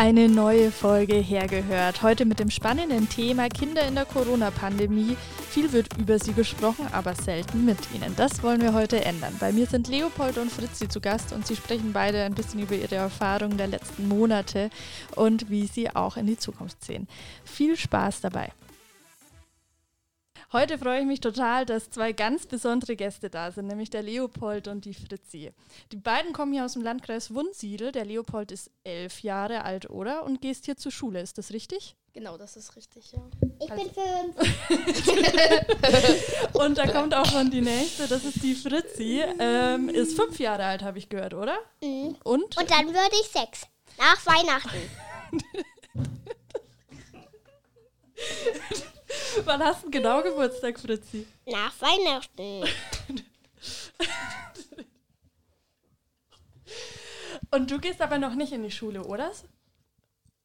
[0.00, 2.02] Eine neue Folge hergehört.
[2.02, 5.16] Heute mit dem spannenden Thema Kinder in der Corona-Pandemie.
[5.50, 8.14] Viel wird über sie gesprochen, aber selten mit ihnen.
[8.14, 9.34] Das wollen wir heute ändern.
[9.40, 12.76] Bei mir sind Leopold und Fritzi zu Gast und sie sprechen beide ein bisschen über
[12.76, 14.70] ihre Erfahrungen der letzten Monate
[15.16, 17.08] und wie sie auch in die Zukunft sehen.
[17.44, 18.52] Viel Spaß dabei.
[20.50, 24.66] Heute freue ich mich total, dass zwei ganz besondere Gäste da sind, nämlich der Leopold
[24.66, 25.52] und die Fritzi.
[25.92, 27.92] Die beiden kommen hier aus dem Landkreis Wunsiedel.
[27.92, 30.24] Der Leopold ist elf Jahre alt, oder?
[30.24, 31.96] Und gehst hier zur Schule, ist das richtig?
[32.14, 33.20] Genau, das ist richtig, ja.
[33.60, 34.34] Ich Also- bin fünf.
[36.54, 39.22] Und da kommt auch schon die nächste, das ist die Fritzi.
[39.38, 41.58] Ähm, ist fünf Jahre alt, habe ich gehört, oder?
[41.82, 42.16] Mhm.
[42.24, 42.56] Und?
[42.56, 43.66] Und dann würde ich sechs.
[43.98, 44.78] Nach Weihnachten.
[49.44, 51.26] Wann hast du genau Geburtstag, Fritzi?
[51.46, 52.64] Nach Weihnachten.
[57.50, 59.32] Und du gehst aber noch nicht in die Schule, oder?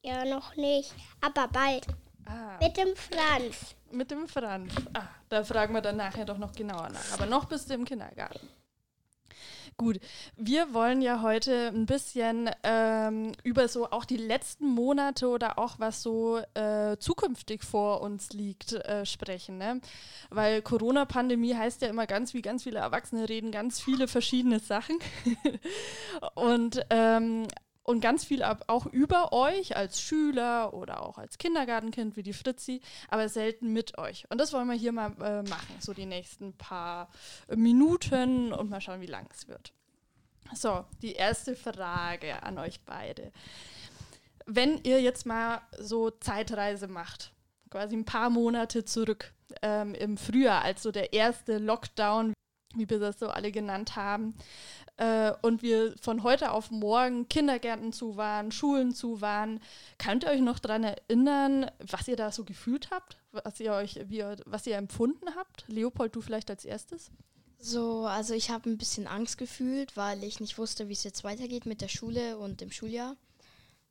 [0.04, 0.94] Ja, noch nicht.
[1.22, 1.86] Aber bald.
[2.25, 3.75] Ah, Mit dem Franz.
[3.92, 4.73] mit dem Franz.
[4.94, 7.12] Ah, da fragen wir dann nachher doch noch genauer nach.
[7.14, 8.47] Aber noch bist du im Kindergarten.
[9.77, 9.99] Gut,
[10.35, 15.79] wir wollen ja heute ein bisschen ähm, über so auch die letzten Monate oder auch
[15.79, 19.57] was so äh, zukünftig vor uns liegt äh, sprechen.
[19.57, 19.81] Ne?
[20.29, 24.97] Weil Corona-Pandemie heißt ja immer ganz, wie ganz viele Erwachsene reden, ganz viele verschiedene Sachen.
[26.35, 27.47] Und ähm,
[27.84, 32.34] und ganz viel ab, auch über euch als Schüler oder auch als Kindergartenkind wie die
[32.34, 34.25] Fritzi, aber selten mit euch.
[34.30, 37.09] Und das wollen wir hier mal äh, machen, so die nächsten paar
[37.53, 39.73] Minuten und mal schauen, wie lang es wird.
[40.53, 43.31] So, die erste Frage an euch beide.
[44.45, 47.34] Wenn ihr jetzt mal so Zeitreise macht,
[47.70, 52.34] quasi ein paar Monate zurück ähm, im Frühjahr, als so der erste Lockdown,
[52.75, 54.35] wie wir das so alle genannt haben,
[54.97, 59.59] äh, und wir von heute auf morgen Kindergärten zu waren, Schulen zu waren.
[59.97, 63.17] Könnt ihr euch noch daran erinnern, was ihr da so gefühlt habt?
[63.31, 65.66] Was ihr euch, wie was ihr empfunden habt?
[65.67, 67.12] Leopold, du vielleicht als erstes?
[67.57, 71.23] So, also ich habe ein bisschen Angst gefühlt, weil ich nicht wusste, wie es jetzt
[71.23, 73.16] weitergeht mit der Schule und dem Schuljahr.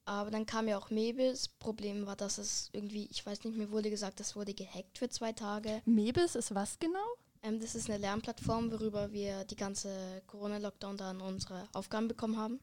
[0.05, 1.49] Aber dann kam ja auch Mebis.
[1.49, 5.09] Problem war, dass es irgendwie, ich weiß nicht, mir wurde gesagt, das wurde gehackt für
[5.09, 5.81] zwei Tage.
[5.85, 6.99] Mebis ist was genau?
[7.43, 12.61] Ähm, das ist eine Lernplattform, worüber wir die ganze Corona-Lockdown dann unsere Aufgaben bekommen haben.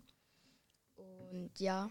[0.96, 1.90] Und ja,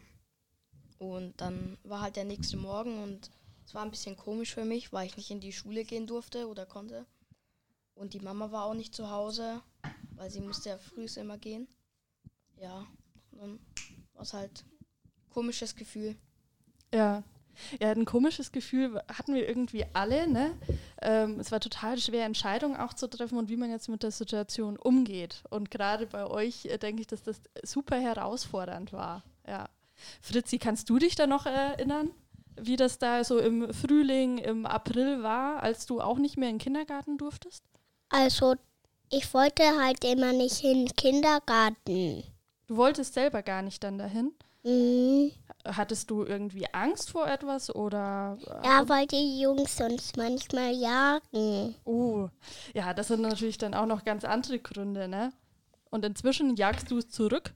[0.99, 3.31] und dann war halt der nächste Morgen und
[3.65, 6.49] es war ein bisschen komisch für mich, weil ich nicht in die Schule gehen durfte
[6.49, 7.07] oder konnte.
[7.95, 9.61] Und die Mama war auch nicht zu Hause,
[10.17, 11.69] weil sie musste ja früh immer gehen.
[12.57, 12.87] Ja,
[13.33, 13.61] dann
[14.15, 16.17] war es halt ein komisches Gefühl.
[16.93, 17.23] Ja.
[17.81, 20.53] Ja, ein komisches Gefühl hatten wir irgendwie alle, ne?
[21.03, 24.11] Ähm, es war total schwer, Entscheidungen auch zu treffen und wie man jetzt mit der
[24.11, 25.43] Situation umgeht.
[25.51, 29.23] Und gerade bei euch äh, denke ich, dass das super herausfordernd war.
[29.47, 29.69] Ja.
[30.21, 32.11] Fritzi, kannst du dich da noch erinnern,
[32.61, 36.57] wie das da so im Frühling, im April war, als du auch nicht mehr in
[36.57, 37.65] den Kindergarten durftest?
[38.09, 38.57] Also,
[39.11, 42.25] ich wollte halt immer nicht in den Kindergarten.
[42.67, 44.33] Du wolltest selber gar nicht dann dahin.
[44.65, 45.31] Mhm.
[45.65, 48.39] Hattest du irgendwie Angst vor etwas oder?
[48.63, 51.75] äh, Ja, weil die Jungs uns manchmal jagen.
[51.85, 52.29] Oh,
[52.75, 55.33] ja, das sind natürlich dann auch noch ganz andere Gründe, ne?
[55.91, 57.55] Und inzwischen jagst du es zurück.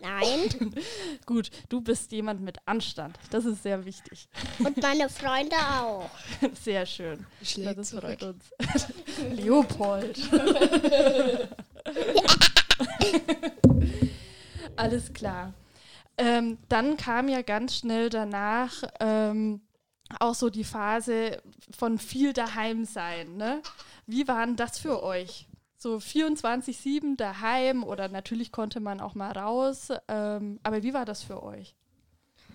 [0.00, 0.74] Nein.
[1.26, 3.18] Gut, du bist jemand mit Anstand.
[3.30, 4.28] Das ist sehr wichtig.
[4.64, 6.08] Und meine Freunde auch.
[6.60, 7.26] Sehr schön.
[7.42, 8.18] Schlägt Ja, das zurück.
[8.18, 8.44] freut uns.
[9.32, 10.18] Leopold.
[14.76, 15.52] Alles klar.
[16.22, 19.60] Ähm, dann kam ja ganz schnell danach ähm,
[20.20, 21.42] auch so die Phase
[21.76, 23.36] von viel daheim sein.
[23.36, 23.60] Ne?
[24.06, 25.48] Wie war denn das für euch?
[25.76, 29.88] So 24-7 daheim oder natürlich konnte man auch mal raus.
[30.06, 31.74] Ähm, aber wie war das für euch?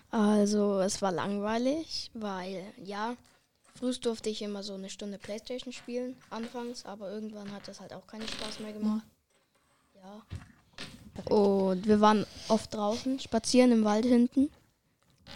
[0.10, 3.18] Also es war langweilig, weil ja,
[3.76, 7.92] früh durfte ich immer so eine Stunde Playstation spielen, anfangs, aber irgendwann hat das halt
[7.94, 9.04] auch keinen Spaß mehr gemacht.
[9.96, 10.22] Ja.
[11.26, 14.50] Und wir waren oft draußen, spazieren im Wald hinten.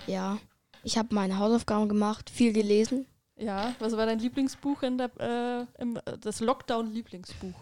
[0.07, 0.37] Ja.
[0.83, 3.05] Ich habe meine Hausaufgaben gemacht, viel gelesen.
[3.37, 7.53] Ja, was war dein Lieblingsbuch in der, äh, im, äh, das Lockdown-Lieblingsbuch?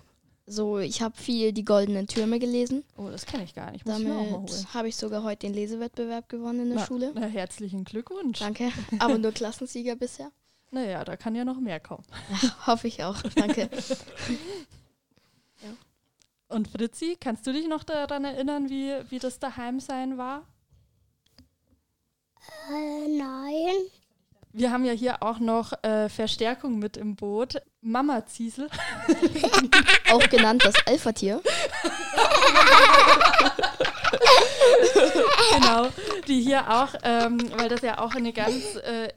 [0.46, 2.84] So, ich habe viel die goldenen Türme gelesen.
[2.98, 3.86] Oh, das kenne ich gar nicht.
[3.86, 4.02] Muss.
[4.02, 7.12] Damit habe ich sogar heute den Lesewettbewerb gewonnen in der Na, Schule.
[7.14, 8.40] Na, herzlichen Glückwunsch.
[8.40, 8.72] Danke.
[9.00, 10.32] Aber nur Klassensieger bisher.
[10.72, 12.04] Naja, da kann ja noch mehr kommen.
[12.68, 13.22] Hoffe ich auch.
[13.36, 13.70] Danke.
[16.50, 20.48] Und Fritzi, kannst du dich noch daran erinnern, wie, wie das Daheimsein war?
[22.70, 23.76] Äh, nein.
[24.52, 27.62] Wir haben ja hier auch noch äh, Verstärkung mit im Boot.
[27.82, 28.68] Mama Ziesel.
[30.12, 31.40] Auch genannt das Alpha-Tier.
[35.54, 35.90] genau,
[36.28, 39.10] die hier auch, ähm, weil das ja auch eine ganz äh,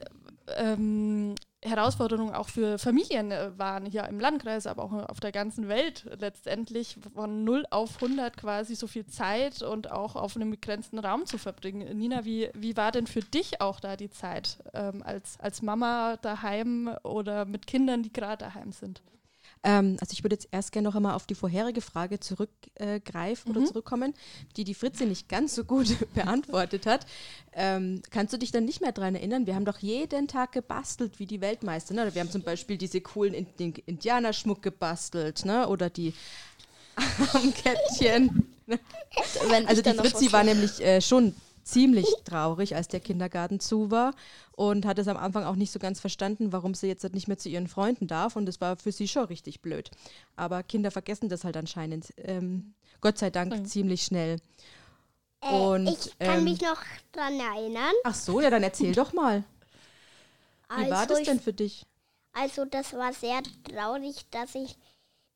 [0.55, 5.67] ähm, Herausforderung auch für Familien äh, waren, hier im Landkreis, aber auch auf der ganzen
[5.67, 10.99] Welt letztendlich von 0 auf 100 quasi so viel Zeit und auch auf einem begrenzten
[10.99, 11.97] Raum zu verbringen.
[11.97, 16.17] Nina, wie, wie war denn für dich auch da die Zeit ähm, als, als Mama
[16.21, 19.01] daheim oder mit Kindern, die gerade daheim sind?
[19.63, 23.49] Ähm, also ich würde jetzt erst gerne noch einmal auf die vorherige Frage zurückgreifen äh,
[23.49, 23.57] mhm.
[23.57, 24.13] oder zurückkommen,
[24.57, 27.05] die die Fritze nicht ganz so gut beantwortet hat.
[27.53, 29.47] Ähm, kannst du dich dann nicht mehr daran erinnern?
[29.47, 31.93] Wir haben doch jeden Tag gebastelt wie die Weltmeister.
[31.93, 32.13] Ne?
[32.13, 35.67] Wir haben zum Beispiel diese coolen in Indianerschmuck gebastelt ne?
[35.67, 36.13] oder die
[37.33, 38.47] Armkettchen.
[39.65, 41.33] also die Fritzi war nämlich äh, schon
[41.63, 44.13] ziemlich traurig, als der Kindergarten zu war
[44.51, 47.37] und hat es am Anfang auch nicht so ganz verstanden, warum sie jetzt nicht mehr
[47.37, 49.89] zu ihren Freunden darf und es war für sie schon richtig blöd.
[50.35, 53.65] Aber Kinder vergessen das halt anscheinend, ähm, Gott sei Dank, mhm.
[53.65, 54.39] ziemlich schnell.
[55.41, 56.81] Äh, und, ich kann ähm, mich noch
[57.11, 57.93] dran erinnern.
[58.03, 59.43] Ach so, ja, dann erzähl doch mal.
[60.69, 61.85] Wie also war das denn für dich?
[62.33, 64.75] Also das war sehr traurig, dass ich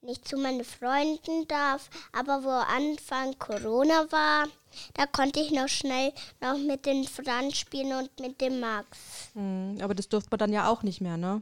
[0.02, 4.48] nicht zu meinen Freunden darf, aber wo Anfang Corona war,
[4.94, 9.30] da konnte ich noch schnell noch mit den Franz spielen und mit dem Max.
[9.34, 11.42] Mhm, aber das durfte man dann ja auch nicht mehr, ne?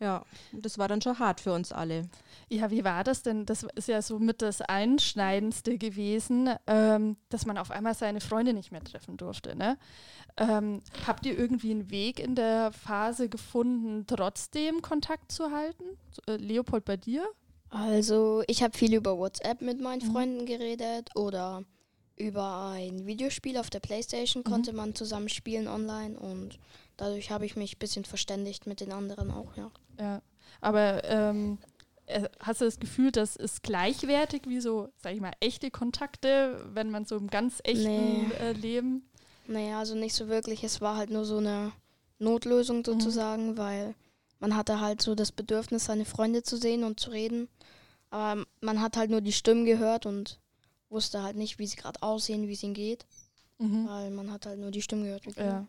[0.00, 2.08] Ja, das war dann schon hart für uns alle.
[2.48, 3.46] Ja, wie war das denn?
[3.46, 8.52] Das ist ja so mit das Einschneidendste gewesen, ähm, dass man auf einmal seine Freunde
[8.52, 9.56] nicht mehr treffen durfte.
[9.56, 9.76] Ne?
[10.36, 15.84] Ähm, habt ihr irgendwie einen Weg in der Phase gefunden, trotzdem Kontakt zu halten?
[16.28, 17.26] Äh, Leopold, bei dir?
[17.70, 20.12] Also, ich habe viel über WhatsApp mit meinen mhm.
[20.12, 21.64] Freunden geredet oder
[22.16, 24.50] über ein Videospiel auf der Playstation mhm.
[24.50, 26.58] konnte man zusammen spielen online und
[26.96, 29.70] dadurch habe ich mich ein bisschen verständigt mit den anderen auch, ja.
[30.00, 30.22] Ja,
[30.60, 31.58] aber ähm,
[32.06, 36.64] äh, hast du das Gefühl, das ist gleichwertig wie so, sag ich mal, echte Kontakte,
[36.72, 38.32] wenn man so im ganz echten nee.
[38.40, 39.08] äh, Leben?
[39.46, 40.64] Naja, also nicht so wirklich.
[40.64, 41.72] Es war halt nur so eine
[42.18, 42.84] Notlösung mhm.
[42.84, 43.58] sozusagen, mhm.
[43.58, 43.94] weil
[44.40, 47.48] man hatte halt so das Bedürfnis, seine Freunde zu sehen und zu reden.
[48.10, 50.40] Aber man hat halt nur die Stimmen gehört und
[50.88, 53.06] wusste halt nicht, wie sie gerade aussehen, wie es ihnen geht.
[53.58, 53.86] Mhm.
[53.88, 55.24] Weil man hat halt nur die Stimmen gehört.
[55.36, 55.44] Ja.
[55.44, 55.66] ja.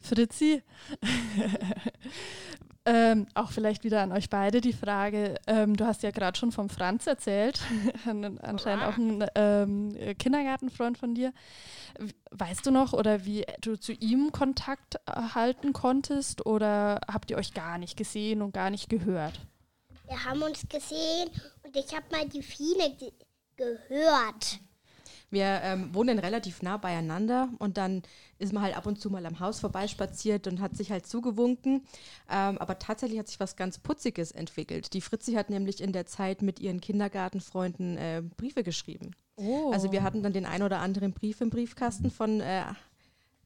[0.00, 0.62] Fritzi,
[2.84, 5.34] ähm, auch vielleicht wieder an euch beide die Frage.
[5.46, 7.60] Ähm, du hast ja gerade schon vom Franz erzählt,
[8.42, 11.32] anscheinend auch ein ähm, Kindergartenfreund von dir.
[12.30, 17.52] Weißt du noch oder wie du zu ihm Kontakt halten konntest oder habt ihr euch
[17.52, 19.40] gar nicht gesehen und gar nicht gehört?
[20.08, 21.30] Wir haben uns gesehen
[21.62, 23.12] und ich habe mal die Fine ge
[23.56, 24.60] gehört.
[25.30, 28.02] Wir ähm, wohnen relativ nah beieinander und dann
[28.38, 31.82] ist man halt ab und zu mal am Haus vorbeispaziert und hat sich halt zugewunken.
[32.30, 34.92] Ähm, aber tatsächlich hat sich was ganz Putziges entwickelt.
[34.92, 39.12] Die Fritzi hat nämlich in der Zeit mit ihren Kindergartenfreunden äh, Briefe geschrieben.
[39.36, 39.70] Oh.
[39.72, 42.64] Also wir hatten dann den ein oder anderen Brief im Briefkasten von äh,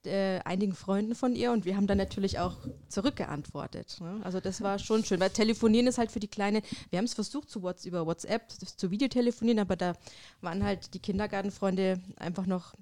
[0.06, 2.56] äh, einigen Freunden von ihr und wir haben dann natürlich auch
[2.88, 3.98] zurückgeantwortet.
[4.00, 4.20] Ne?
[4.24, 7.14] Also das war schon schön, weil telefonieren ist halt für die Kleine, wir haben es
[7.14, 9.94] versucht zu What's, über WhatsApp zu Videotelefonieren, aber da
[10.40, 12.74] waren halt die Kindergartenfreunde einfach noch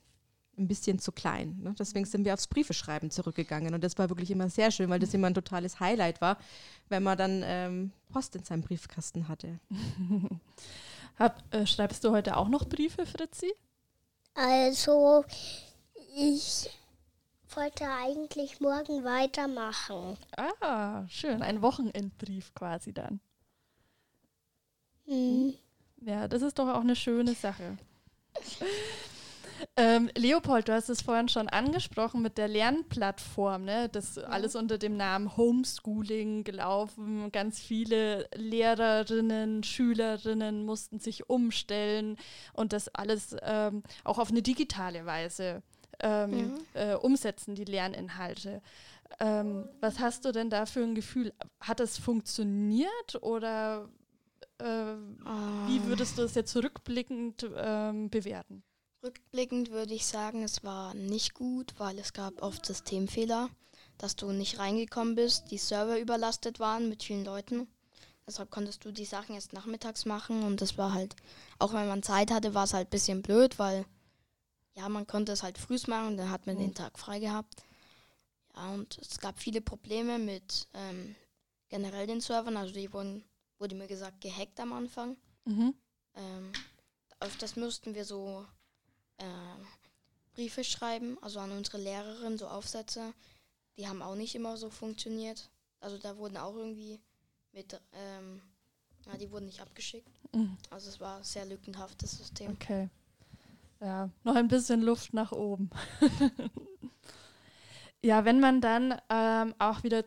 [0.59, 1.59] ein bisschen zu klein.
[1.63, 1.75] Ne?
[1.79, 5.15] Deswegen sind wir aufs Briefeschreiben zurückgegangen und das war wirklich immer sehr schön, weil das
[5.15, 6.39] immer ein totales Highlight war,
[6.89, 9.59] wenn man dann ähm, Post in seinem Briefkasten hatte.
[11.19, 13.53] Hab, äh, schreibst du heute auch noch Briefe, Fritzi?
[14.35, 15.25] Also,
[16.17, 16.71] ich
[17.57, 20.17] wollte eigentlich morgen weitermachen.
[20.37, 21.43] Ah, schön.
[21.43, 23.21] Ein Wochenendbrief quasi dann.
[25.07, 25.55] Hm.
[26.01, 27.79] Ja, das ist doch auch eine schöne Sache.
[29.77, 33.89] Ähm, Leopold, du hast es vorhin schon angesprochen mit der Lernplattform, ne?
[33.89, 34.25] Das ja.
[34.25, 37.31] alles unter dem Namen Homeschooling gelaufen.
[37.33, 42.17] Ganz viele Lehrerinnen, Schülerinnen mussten sich umstellen
[42.53, 45.63] und das alles ähm, auch auf eine digitale Weise
[46.03, 46.59] ähm, mhm.
[46.75, 48.61] äh, umsetzen, die Lerninhalte.
[49.21, 51.33] Ähm, was hast du denn da für ein Gefühl?
[51.61, 53.89] Hat es funktioniert oder
[54.59, 55.69] äh, oh.
[55.69, 58.63] wie würdest du es jetzt rückblickend ähm, bewerten?
[59.05, 63.49] Rückblickend würde ich sagen, es war nicht gut, weil es gab oft Systemfehler,
[63.99, 67.67] dass du nicht reingekommen bist, die Server überlastet waren mit vielen Leuten.
[68.27, 71.17] Deshalb konntest du die Sachen erst nachmittags machen und das war halt,
[71.59, 73.85] auch wenn man Zeit hatte, war es halt ein bisschen blöd, weil
[74.75, 76.61] ja, man konnte es halt früh machen, dann hat man mhm.
[76.61, 77.63] den Tag frei gehabt.
[78.55, 81.15] Ja, und es gab viele Probleme mit ähm,
[81.69, 82.57] generell den Servern.
[82.57, 83.25] Also die wurden,
[83.59, 85.17] wurde mir gesagt, gehackt am Anfang.
[85.45, 85.75] Mhm.
[86.15, 86.53] Ähm,
[87.21, 88.47] öfters mussten wir so
[89.19, 89.25] äh,
[90.35, 93.13] Briefe schreiben, also an unsere Lehrerin, so Aufsätze.
[93.77, 95.51] Die haben auch nicht immer so funktioniert.
[95.81, 97.01] Also da wurden auch irgendwie
[97.53, 98.41] mit, ähm,
[99.07, 100.11] ja, die wurden nicht abgeschickt.
[100.35, 100.57] Mhm.
[100.71, 102.53] Also es war sehr lückenhaft, das System.
[102.53, 102.89] Okay.
[103.83, 105.69] Ja, noch ein bisschen Luft nach oben.
[108.03, 110.05] ja, wenn man dann ähm, auch wieder,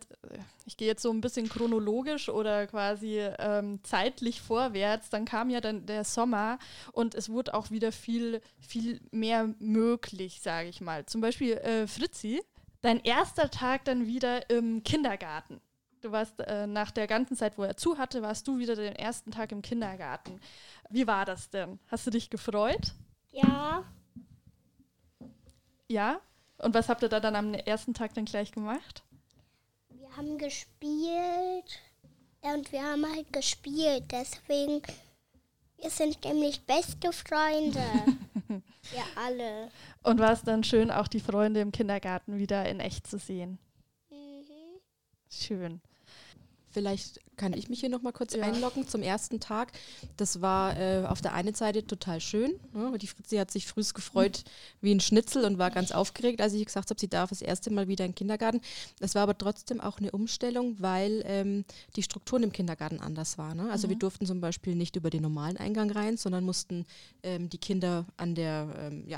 [0.66, 5.60] ich gehe jetzt so ein bisschen chronologisch oder quasi ähm, zeitlich vorwärts, dann kam ja
[5.60, 6.58] dann der Sommer
[6.94, 11.06] und es wurde auch wieder viel, viel mehr möglich, sage ich mal.
[11.06, 12.42] Zum Beispiel äh, Fritzi,
[12.82, 15.60] dein erster Tag dann wieder im Kindergarten.
[16.00, 18.96] Du warst äh, nach der ganzen Zeit, wo er zu hatte, warst du wieder den
[18.96, 20.40] ersten Tag im Kindergarten.
[20.90, 21.80] Wie war das denn?
[21.88, 22.94] Hast du dich gefreut?
[23.36, 23.86] Ja,
[25.88, 26.22] Ja?
[26.58, 29.04] Und was habt ihr da dann am ersten Tag dann gleich gemacht?
[29.90, 31.82] wir haben gespielt.
[32.44, 34.06] Ja, und wir haben halt gespielt.
[34.12, 34.82] Deswegen,
[35.82, 37.84] wir sind nämlich beste Freunde.
[38.48, 39.70] wir alle.
[40.04, 43.60] Und war es dann schön, auch die Freunde im Kindergarten wieder in echt zu sehen?
[44.10, 44.80] Mhm.
[45.30, 45.82] Schön.
[46.76, 48.44] Vielleicht kann ich mich hier noch mal kurz Ja.
[48.44, 49.72] einloggen zum ersten Tag.
[50.18, 52.60] Das war äh, auf der einen Seite total schön.
[52.74, 52.98] Ne?
[52.98, 54.44] Die Fritzi hat sich frühs gefreut
[54.82, 57.72] wie ein Schnitzel und war ganz aufgeregt, als ich gesagt habe, sie darf das erste
[57.72, 58.60] Mal wieder in den Kindergarten.
[59.00, 61.64] Es war aber trotzdem auch eine Umstellung, weil ähm,
[61.96, 63.56] die Strukturen im Kindergarten anders waren.
[63.56, 63.72] Ne?
[63.72, 66.86] Also wir durften zum Beispiel nicht über den normalen Eingang rein, sondern mussten
[67.24, 69.18] ähm, die Kinder an der ähm, ja,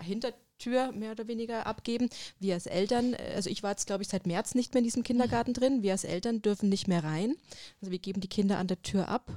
[0.57, 2.09] Hintertür mehr oder weniger abgeben.
[2.39, 4.85] Wir als Eltern, äh, also ich war jetzt glaube ich seit März nicht mehr in
[4.85, 7.35] diesem Kindergarten drin, wir als Eltern dürfen nicht mehr rein.
[7.81, 9.31] Also wir geben die Kinder an der Tür ab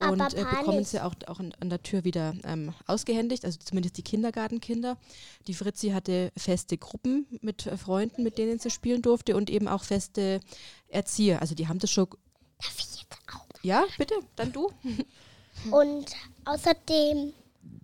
[0.00, 3.96] und äh, bekommen sie auch, auch an, an der Tür wieder ähm, ausgehändigt, also zumindest
[3.98, 4.96] die Kindergartenkinder.
[5.46, 9.68] Die Fritzi hatte feste Gruppen mit äh, Freunden, mit denen sie spielen durfte und eben
[9.68, 10.40] auch feste
[10.88, 11.40] Erzieher.
[11.40, 12.08] Also die haben das schon.
[12.62, 13.46] Darf ich jetzt auch?
[13.62, 14.70] Ja, bitte, dann du.
[15.70, 16.06] Und
[16.46, 17.34] außerdem,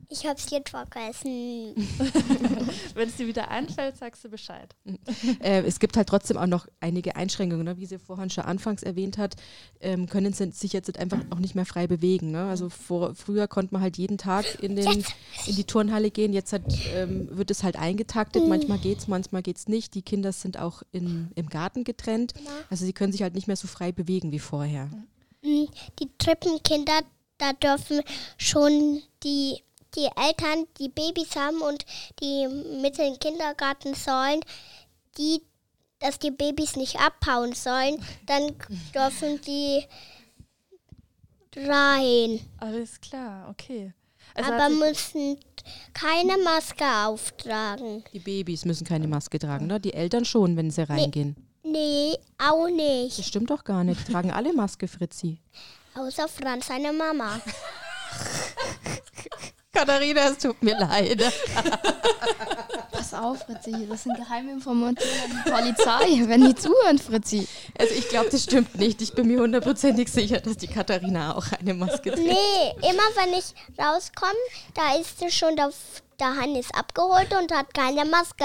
[0.09, 1.75] ich habe es jetzt vergessen.
[2.95, 4.75] Wenn es dir wieder einfällt, sagst du Bescheid.
[5.41, 7.77] äh, es gibt halt trotzdem auch noch einige Einschränkungen, ne?
[7.79, 9.37] wie sie vorhin schon anfangs erwähnt hat,
[9.81, 12.31] ähm, können sie sich jetzt einfach auch nicht mehr frei bewegen.
[12.31, 12.47] Ne?
[12.49, 15.05] Also vor, früher konnte man halt jeden Tag in, den,
[15.47, 16.63] in die Turnhalle gehen, jetzt hat,
[16.95, 19.95] ähm, wird es halt eingetaktet, manchmal geht's, manchmal geht's nicht.
[19.95, 22.35] Die Kinder sind auch in, im Garten getrennt,
[22.71, 24.87] also sie können sich halt nicht mehr so frei bewegen wie vorher.
[25.43, 25.67] Mm,
[25.99, 27.01] Die Trippenkinder,
[27.39, 28.01] da dürfen
[28.39, 29.63] schon die,
[29.97, 31.85] die Eltern, die Babys haben und
[32.21, 32.47] die
[32.81, 34.41] mit in den Kindergarten sollen,
[35.19, 35.43] die,
[35.99, 38.55] dass die Babys nicht abhauen sollen, dann
[38.95, 39.85] dürfen die
[41.57, 42.41] rein.
[42.59, 43.93] Alles klar, okay.
[44.35, 45.38] Also aber müssen
[45.95, 48.05] keine Maske auftragen.
[48.12, 49.81] Die Babys müssen keine Maske tragen, ne?
[49.81, 51.37] die Eltern schon, wenn sie reingehen.
[51.62, 53.25] Nee, auch Das nicht.
[53.25, 55.41] stimmt doch gar nicht, die tragen alle Maske, Fritzi.
[55.95, 57.41] Außer Franz, seine Mama.
[59.76, 61.23] Katharina, es tut mir leid.
[62.92, 67.47] Pass auf, Fritzi, das sind geheime Informationen an die Polizei, wenn die zuhören, Fritzi.
[67.78, 69.02] Also ich glaube, das stimmt nicht.
[69.02, 72.26] Ich bin mir hundertprozentig sicher, dass die Katharina auch eine Maske trägt.
[72.26, 74.33] Nee, immer wenn ich rauskomme,
[74.73, 75.71] da ist sie schon der,
[76.21, 78.45] der Hannes abgeholt und hat keine Maske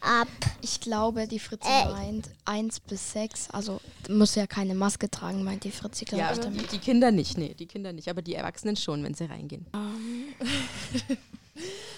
[0.00, 0.28] ab.
[0.60, 1.86] Ich glaube, die Fritzi Äh.
[1.90, 3.50] meint 1 bis 6.
[3.50, 6.72] Also muss ja keine Maske tragen, meint die Fritzi, glaube Ja, ich, damit.
[6.72, 9.66] die Kinder nicht, nee, die Kinder nicht, aber die Erwachsenen schon, wenn sie reingehen.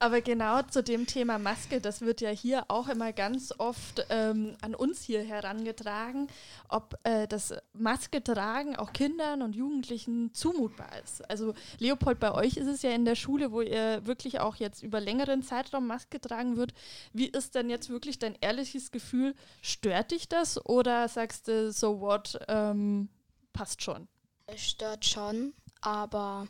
[0.00, 4.56] Aber genau zu dem Thema Maske, das wird ja hier auch immer ganz oft ähm,
[4.60, 6.28] an uns hier herangetragen,
[6.68, 11.28] ob äh, das Maske tragen auch Kindern und Jugendlichen zumutbar ist.
[11.28, 14.84] Also Leopold, bei euch ist es ja in der Schule, wo ihr wirklich auch jetzt
[14.84, 16.74] über längeren Zeitraum Maske tragen wird.
[17.12, 19.34] Wie ist denn jetzt wirklich dein ehrliches Gefühl?
[19.62, 23.08] Stört dich das oder sagst du, so what, ähm,
[23.52, 24.06] passt schon?
[24.46, 26.46] Es stört schon, aber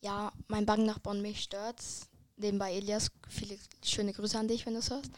[0.00, 2.10] ja, mein Banknachbar und mich stört's.
[2.36, 5.10] Nebenbei Elias, viele schöne Grüße an dich, wenn du es hörst.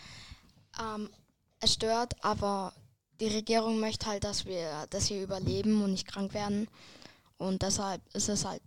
[0.81, 1.11] Ähm,
[1.61, 2.73] es stört, aber
[3.21, 6.69] die Regierung möchte halt, dass wir, dass wir überleben und nicht krank werden.
[7.39, 8.63] Und deshalb ist es halt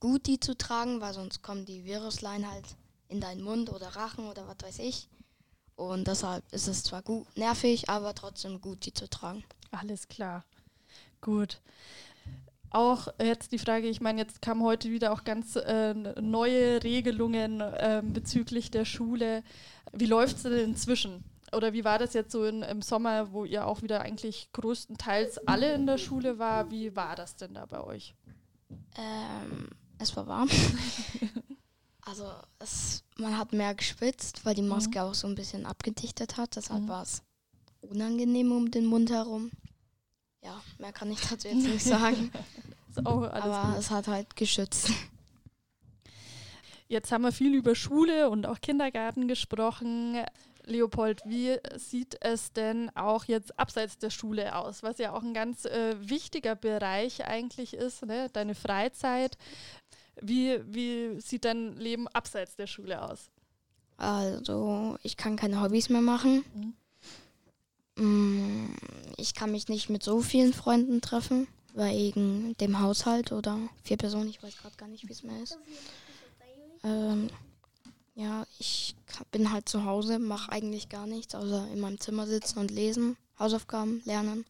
[0.00, 2.64] gut, die zu tragen, weil sonst kommen die Viruslein halt
[3.08, 5.08] in deinen Mund oder Rachen oder was weiß ich.
[5.76, 9.44] Und deshalb ist es zwar gut, nervig, aber trotzdem gut, die zu tragen.
[9.70, 10.44] Alles klar.
[11.20, 11.60] Gut.
[12.70, 17.62] Auch jetzt die Frage, ich meine, jetzt kamen heute wieder auch ganz äh, neue Regelungen
[17.78, 19.42] ähm, bezüglich der Schule.
[19.92, 21.24] Wie läuft es denn inzwischen?
[21.52, 25.46] Oder wie war das jetzt so in, im Sommer, wo ihr auch wieder eigentlich größtenteils
[25.46, 26.70] alle in der Schule war?
[26.70, 28.14] Wie war das denn da bei euch?
[28.98, 30.50] Ähm, es war warm.
[32.02, 32.24] also
[32.58, 36.56] es, man hat mehr geschwitzt, weil die Maske auch so ein bisschen abgedichtet hat.
[36.56, 36.88] Deshalb Mhm.
[36.88, 37.22] war es
[37.80, 39.50] unangenehm um den Mund herum.
[40.42, 42.30] Ja, mehr kann ich dazu jetzt nicht sagen.
[43.04, 43.78] Alles aber gut.
[43.78, 44.90] es hat halt geschützt.
[46.88, 50.16] Jetzt haben wir viel über Schule und auch Kindergarten gesprochen.
[50.64, 55.34] Leopold, wie sieht es denn auch jetzt abseits der Schule aus, was ja auch ein
[55.34, 58.28] ganz äh, wichtiger Bereich eigentlich ist, ne?
[58.32, 59.36] deine Freizeit.
[60.20, 63.30] Wie, wie sieht dein Leben abseits der Schule aus?
[63.96, 66.44] Also, ich kann keine Hobbys mehr machen.
[67.96, 68.66] Mm,
[69.18, 74.30] Ich kann mich nicht mit so vielen Freunden treffen, wegen dem Haushalt oder vier Personen.
[74.30, 75.58] Ich weiß gerade gar nicht, wie es mehr ist.
[76.82, 77.28] Ähm,
[78.14, 78.94] ja, ich
[79.30, 83.16] bin halt zu Hause, mache eigentlich gar nichts, außer in meinem Zimmer sitzen und lesen,
[83.38, 84.46] Hausaufgaben lernen.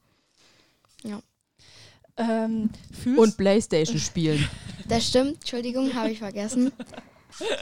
[2.19, 4.49] Ähm, fühlst Und Playstation spielen.
[4.89, 6.73] Das stimmt, Entschuldigung, habe ich vergessen.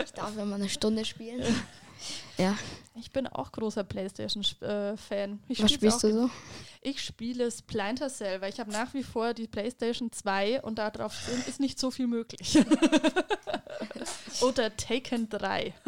[0.04, 1.42] Ich darf immer eine Stunde spielen.
[2.38, 2.56] Ja,
[2.98, 5.40] Ich bin auch großer PlayStation-Fan.
[5.48, 6.30] ich was spiel's spielst du so?
[6.80, 11.12] Ich spiele Splinter Cell, weil ich habe nach wie vor die PlayStation 2 und darauf
[11.46, 12.58] ist nicht so viel möglich.
[14.40, 15.74] Oder Taken 3.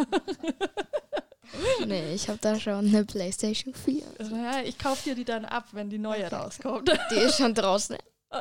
[1.87, 4.03] Nee, ich habe da schon eine Playstation 4.
[4.31, 6.91] Ja, ich kaufe dir die dann ab, wenn die neue rauskommt.
[7.11, 7.97] Die ist schon draußen.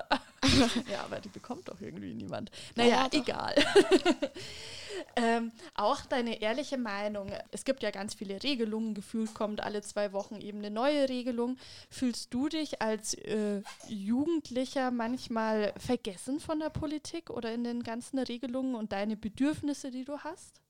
[0.92, 2.52] ja, aber die bekommt doch irgendwie niemand.
[2.76, 3.56] Naja, Ja, egal.
[5.16, 7.32] ähm, auch deine ehrliche Meinung.
[7.52, 8.94] Es gibt ja ganz viele Regelungen.
[8.94, 11.58] Gefühlt kommt alle zwei Wochen eben eine neue Regelung.
[11.90, 18.20] Fühlst du dich als äh, Jugendlicher manchmal vergessen von der Politik oder in den ganzen
[18.20, 20.62] Regelungen und deine Bedürfnisse, die du hast?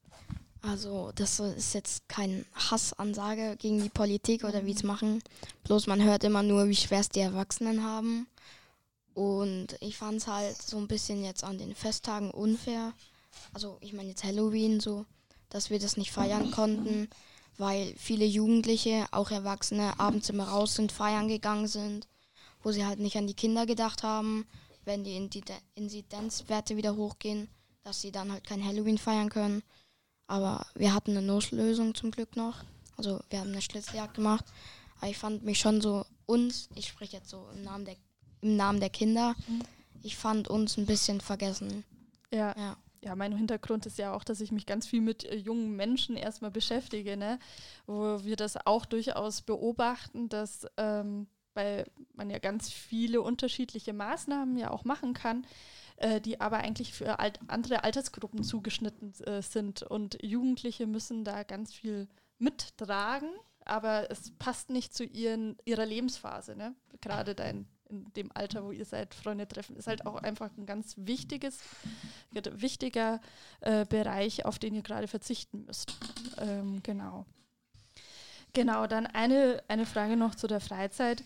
[0.61, 5.21] Also, das ist jetzt kein Hassansage gegen die Politik oder wie es machen.
[5.63, 8.27] Bloß man hört immer nur, wie schwer es die Erwachsenen haben.
[9.17, 12.93] Und ich fand es halt so ein bisschen jetzt an den Festtagen unfair.
[13.51, 15.07] Also, ich meine jetzt Halloween so,
[15.49, 17.09] dass wir das nicht feiern konnten,
[17.57, 22.07] weil viele Jugendliche, auch Erwachsene, abends immer raus sind, feiern gegangen sind,
[22.61, 24.45] wo sie halt nicht an die Kinder gedacht haben,
[24.85, 27.49] wenn die Inzide- Inzidenzwerte wieder hochgehen,
[27.83, 29.63] dass sie dann halt kein Halloween feiern können.
[30.27, 32.63] Aber wir hatten eine Notlösung zum Glück noch.
[32.97, 34.45] Also wir haben eine Schlitzeljagd gemacht.
[34.99, 37.95] Aber ich fand mich schon so uns, ich spreche jetzt so im Namen der,
[38.41, 39.61] im Namen der Kinder, Mhm.
[40.03, 41.83] ich fand uns ein bisschen vergessen.
[42.33, 42.53] Ja.
[42.57, 42.77] Ja.
[43.03, 46.17] Ja, mein Hintergrund ist ja auch, dass ich mich ganz viel mit äh, jungen Menschen
[46.17, 47.39] erstmal beschäftige, ne?
[47.85, 54.57] wo wir das auch durchaus beobachten, dass ähm, weil man ja ganz viele unterschiedliche Maßnahmen
[54.57, 55.45] ja auch machen kann,
[55.97, 59.83] äh, die aber eigentlich für alt andere Altersgruppen zugeschnitten äh, sind.
[59.83, 62.07] Und Jugendliche müssen da ganz viel
[62.39, 63.29] mittragen,
[63.65, 66.55] aber es passt nicht zu ihren, ihrer Lebensphase.
[66.55, 66.75] Ne?
[67.01, 70.65] Gerade dein, in dem Alter, wo ihr seid, Freunde treffen, ist halt auch einfach ein
[70.65, 71.59] ganz wichtiges,
[72.31, 73.21] wichtiger
[73.61, 75.93] äh, Bereich, auf den ihr gerade verzichten müsst.
[76.37, 77.25] Ähm, genau.
[78.53, 81.23] Genau, dann eine, eine Frage noch zu der Freizeit.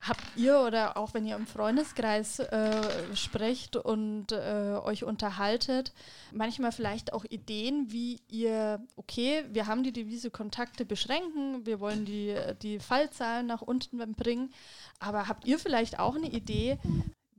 [0.00, 5.92] Habt ihr oder auch wenn ihr im Freundeskreis äh, sprecht und äh, euch unterhaltet,
[6.32, 12.06] manchmal vielleicht auch Ideen, wie ihr, okay, wir haben die Devise Kontakte beschränken, wir wollen
[12.06, 14.54] die, die Fallzahlen nach unten bringen,
[15.00, 16.78] aber habt ihr vielleicht auch eine Idee,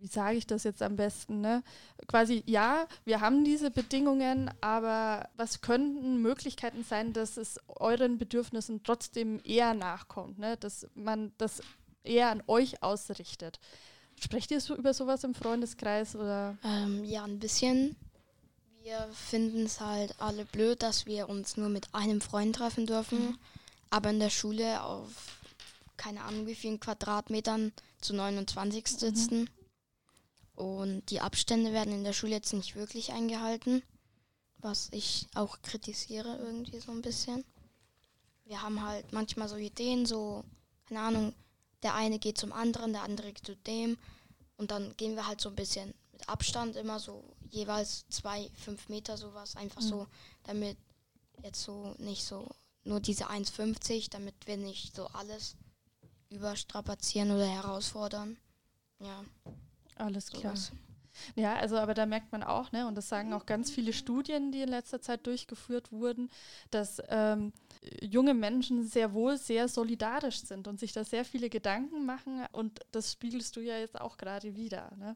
[0.02, 1.64] wie sage ich das jetzt am besten, ne?
[2.08, 8.82] Quasi, ja, wir haben diese Bedingungen, aber was könnten Möglichkeiten sein, dass es euren Bedürfnissen
[8.84, 10.58] trotzdem eher nachkommt, ne?
[10.58, 11.62] Dass man das
[12.04, 13.60] eher an euch ausrichtet.
[14.20, 16.58] Sprecht ihr so über sowas im Freundeskreis oder?
[16.64, 17.96] Ähm, ja, ein bisschen.
[18.84, 23.38] Wir finden es halt alle blöd, dass wir uns nur mit einem Freund treffen dürfen,
[23.90, 25.40] aber in der Schule auf
[26.02, 29.50] keine Ahnung wie vielen Quadratmetern zu 29 sitzen.
[30.56, 33.84] Und die Abstände werden in der Schule jetzt nicht wirklich eingehalten,
[34.58, 37.46] was ich auch kritisiere irgendwie so ein bisschen.
[38.46, 40.44] Wir haben halt manchmal so Ideen, so,
[40.88, 41.34] keine Ahnung,
[41.84, 43.98] der eine geht zum anderen, der andere geht zu dem.
[44.58, 48.90] Und dann gehen wir halt so ein bisschen mit Abstand, immer so jeweils zwei, fünf
[48.90, 49.88] Meter sowas, einfach Mhm.
[49.88, 50.08] so,
[50.44, 50.78] damit
[51.44, 52.48] jetzt so nicht so
[52.84, 55.56] nur diese 1,50, damit wir nicht so alles
[56.30, 58.38] überstrapazieren oder herausfordern.
[59.00, 59.24] Ja,
[59.96, 60.56] Alles klar.
[60.56, 60.72] sowas.
[61.36, 64.52] Ja, also aber da merkt man auch, ne, und das sagen auch ganz viele Studien,
[64.52, 66.30] die in letzter Zeit durchgeführt wurden,
[66.70, 67.54] dass ähm,
[68.02, 72.80] junge Menschen sehr wohl sehr solidarisch sind und sich da sehr viele Gedanken machen und
[72.92, 74.92] das spiegelst du ja jetzt auch gerade wieder.
[74.98, 75.16] Ne?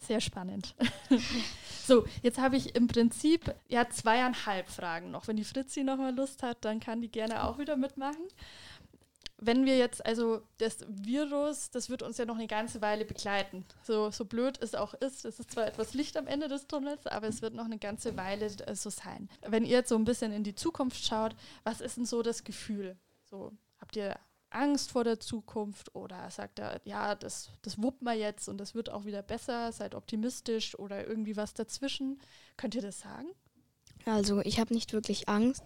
[0.00, 0.74] Sehr spannend.
[1.86, 5.28] so, jetzt habe ich im Prinzip ja zweieinhalb Fragen noch.
[5.28, 8.28] Wenn die Fritzi noch mal Lust hat, dann kann die gerne auch wieder mitmachen
[9.38, 13.64] wenn wir jetzt, also das Virus, das wird uns ja noch eine ganze Weile begleiten.
[13.82, 17.06] So, so blöd es auch ist, es ist zwar etwas Licht am Ende des Tunnels,
[17.06, 19.28] aber es wird noch eine ganze Weile äh, so sein.
[19.46, 22.44] Wenn ihr jetzt so ein bisschen in die Zukunft schaut, was ist denn so das
[22.44, 22.96] Gefühl?
[23.24, 24.14] So, habt ihr
[24.50, 28.74] Angst vor der Zukunft oder sagt ihr, ja, das, das wuppen wir jetzt und das
[28.74, 32.20] wird auch wieder besser, seid optimistisch oder irgendwie was dazwischen?
[32.56, 33.28] Könnt ihr das sagen?
[34.06, 35.64] Also ich habe nicht wirklich Angst,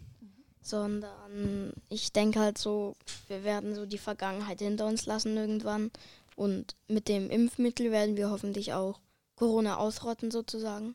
[0.62, 2.94] sondern ich denke halt so,
[3.29, 5.90] wir werden so die Vergangenheit hinter uns lassen irgendwann.
[6.37, 9.01] Und mit dem Impfmittel werden wir hoffentlich auch
[9.37, 10.94] Corona ausrotten sozusagen.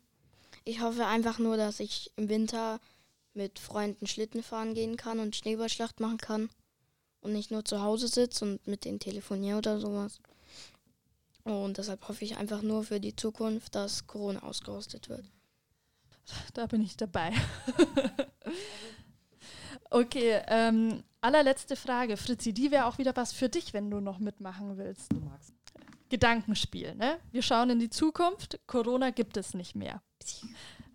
[0.63, 2.79] Ich hoffe einfach nur, dass ich im Winter
[3.33, 6.49] mit Freunden Schlitten fahren gehen kann und Schneeballschlacht machen kann
[7.21, 10.19] und nicht nur zu Hause sitze und mit denen telefoniere oder sowas.
[11.43, 15.25] Und deshalb hoffe ich einfach nur für die Zukunft, dass Corona ausgerostet wird.
[16.53, 17.33] Da bin ich dabei.
[19.93, 22.17] okay, ähm, allerletzte Frage.
[22.17, 25.11] Fritzi, die wäre auch wieder was für dich, wenn du noch mitmachen willst.
[25.13, 25.53] Du magst.
[26.09, 27.17] Gedankenspiel, ne?
[27.31, 28.59] Wir schauen in die Zukunft.
[28.67, 30.01] Corona gibt es nicht mehr.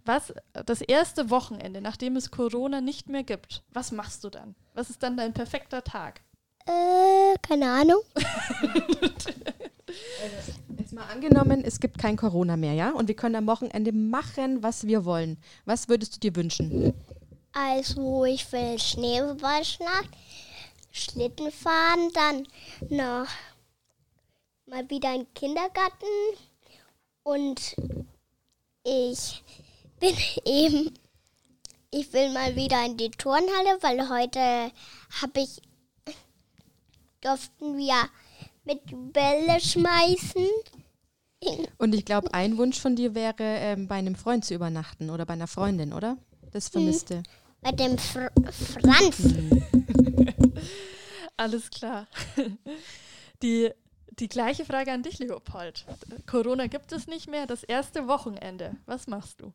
[0.05, 4.55] Was, das erste Wochenende, nachdem es Corona nicht mehr gibt, was machst du dann?
[4.75, 6.21] Was ist dann dein perfekter Tag?
[6.67, 8.01] Äh, keine Ahnung.
[10.79, 12.91] Jetzt mal angenommen, es gibt kein Corona mehr, ja?
[12.91, 15.39] Und wir können am Wochenende machen, was wir wollen.
[15.65, 16.95] Was würdest du dir wünschen?
[17.61, 20.11] Also, ich will Schneeballschlacht,
[20.93, 22.47] Schlitten fahren, dann
[22.89, 23.27] noch
[24.67, 26.07] mal wieder in den Kindergarten
[27.25, 27.75] und
[28.85, 29.43] ich
[29.99, 30.95] bin eben,
[31.91, 34.71] ich will mal wieder in die Turnhalle, weil heute
[35.21, 35.61] habe ich,
[37.21, 38.09] durften wir
[38.65, 40.47] mit Bälle schmeißen.
[41.77, 45.27] Und ich glaube, ein Wunsch von dir wäre, ähm, bei einem Freund zu übernachten oder
[45.27, 46.19] bei einer Freundin, oder?
[46.53, 47.25] Das vermisste.
[47.61, 49.23] Bei dem Fr Franz.
[51.37, 52.07] Alles klar.
[53.43, 53.71] Die,
[54.19, 55.87] die gleiche Frage an dich, Leopold.
[56.27, 57.47] Corona gibt es nicht mehr.
[57.47, 58.77] Das erste Wochenende.
[58.85, 59.53] Was machst du?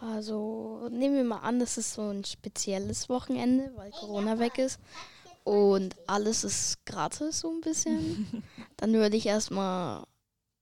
[0.00, 4.80] Also nehmen wir mal an, das ist so ein spezielles Wochenende, weil Corona weg ist
[5.44, 8.42] und alles ist gratis so ein bisschen.
[8.78, 10.04] Dann würde ich erstmal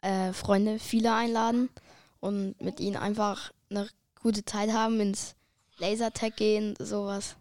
[0.00, 1.70] äh, Freunde, viele einladen
[2.20, 3.88] und mit ihnen einfach eine
[4.20, 5.36] gute Zeit haben, ins
[5.78, 7.36] Lasertag gehen, sowas.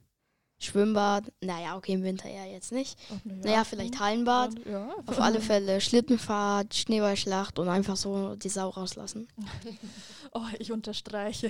[0.60, 2.97] Schwimmbad, naja, okay, im Winter ja jetzt nicht.
[3.13, 4.54] Ach, na Naja, vielleicht Hallenbad.
[4.65, 9.28] Ja, Auf alle Fälle Schlittenfahrt, Schneeballschlacht und einfach so die Sau rauslassen.
[10.34, 11.50] Oh, ich unterstreiche.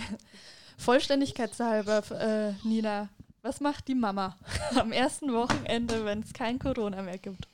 [0.77, 3.09] Vollständigkeitshalber, äh, Nina,
[3.41, 4.37] was macht die Mama
[4.75, 7.47] am ersten Wochenende, wenn es kein Corona mehr gibt?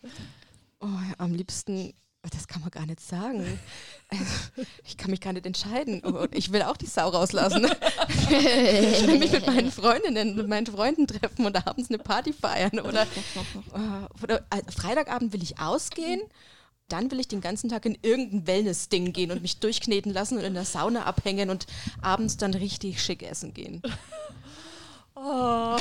[0.82, 1.94] Oh, ja, am liebsten,
[2.30, 3.60] das kann man gar nicht sagen.
[4.08, 4.26] Also,
[4.86, 6.02] ich kann mich gar nicht entscheiden.
[6.06, 7.68] Oh, ich will auch die Sau rauslassen.
[8.30, 12.80] Ich will mich mit meinen Freundinnen, mit meinen Freunden treffen und abends eine Party feiern.
[12.80, 13.02] Oder,
[13.74, 16.22] äh, oder äh, Freitagabend will ich ausgehen.
[16.88, 20.44] Dann will ich den ganzen Tag in irgendein Wellness-Ding gehen und mich durchkneten lassen und
[20.44, 21.66] in der Sauna abhängen und
[22.02, 23.82] abends dann richtig schick essen gehen.
[25.16, 25.78] Oh.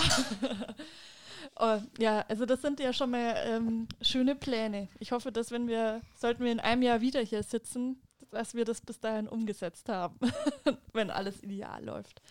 [1.57, 1.79] Oh.
[1.99, 4.89] Ja, also das sind ja schon mal ähm, schöne Pläne.
[4.99, 8.65] Ich hoffe, dass wenn wir, sollten wir in einem Jahr wieder hier sitzen, dass wir
[8.65, 10.19] das bis dahin umgesetzt haben,
[10.93, 12.23] wenn alles ideal läuft.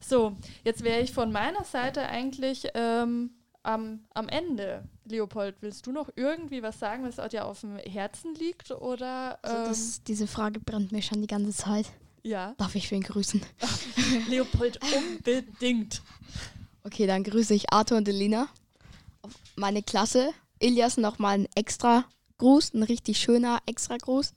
[0.00, 3.30] So, jetzt wäre ich von meiner Seite eigentlich ähm,
[3.62, 4.84] am, am Ende.
[5.06, 8.70] Leopold, willst du noch irgendwie was sagen, was dir auf dem Herzen liegt?
[8.70, 11.86] Oder ähm, Also das, diese Frage brennt mir schon die ganze Zeit.
[12.22, 13.40] ja, Darf ich wen grüßen?
[14.28, 16.02] Leopold unbedingt.
[16.84, 18.48] Okay, dann grüße ich Arthur und Elina.
[19.56, 20.30] Meine Klasse.
[20.60, 22.04] Ilias nochmal ein extra
[22.38, 24.34] Gruß, ein richtig schöner extra Gruß.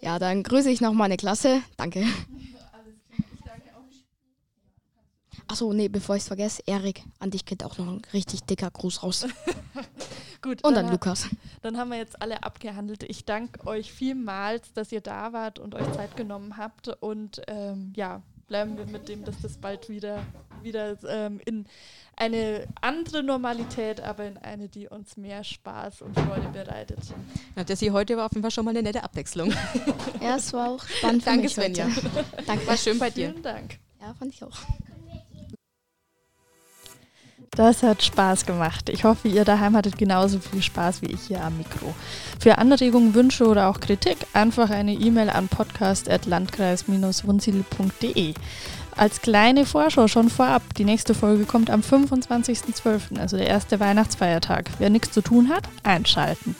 [0.00, 1.62] Ja, dann grüße ich noch meine Klasse.
[1.76, 2.04] Danke.
[5.50, 8.70] Achso, nee, bevor ich es vergesse, Erik, an dich geht auch noch ein richtig dicker
[8.70, 9.26] Gruß raus.
[10.42, 11.26] Gut, Und dann ha- Lukas.
[11.62, 13.02] Dann haben wir jetzt alle abgehandelt.
[13.04, 16.88] Ich danke euch vielmals, dass ihr da wart und euch Zeit genommen habt.
[17.02, 20.24] Und ähm, ja, bleiben wir mit dem, dass das bald wieder,
[20.62, 21.66] wieder ähm, in
[22.16, 26.98] eine andere Normalität, aber in eine, die uns mehr Spaß und Freude bereitet.
[27.54, 29.52] Ja, das hier heute war auf jeden Fall schon mal eine nette Abwechslung.
[30.20, 31.86] Ja, es war auch spannend für Danke, mich Svenja.
[31.86, 32.24] heute.
[32.46, 32.66] Danke.
[32.66, 33.30] War schön bei dir.
[33.30, 33.78] Vielen Dank.
[34.00, 34.58] Ja, fand ich auch.
[37.50, 38.88] Das hat Spaß gemacht.
[38.88, 41.92] Ich hoffe, ihr daheim hattet genauso viel Spaß wie ich hier am Mikro.
[42.38, 48.34] Für Anregungen, Wünsche oder auch Kritik einfach eine E-Mail an podcast.landkreis-wunsiedel.de.
[48.96, 54.70] Als kleine Vorschau schon vorab, die nächste Folge kommt am 25.12., also der erste Weihnachtsfeiertag.
[54.78, 56.56] Wer nichts zu tun hat, einschalten.